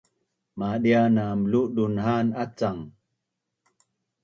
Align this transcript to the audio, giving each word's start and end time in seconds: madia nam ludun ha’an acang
madia 0.59 1.01
nam 1.17 1.39
ludun 1.51 1.93
ha’an 2.05 2.27
acang 2.43 2.81